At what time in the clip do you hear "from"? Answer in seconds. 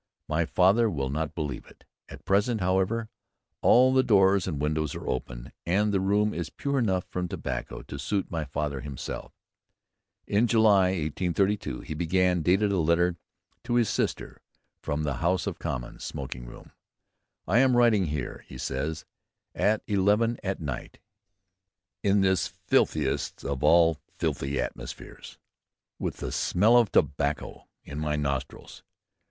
7.05-7.27, 14.81-15.03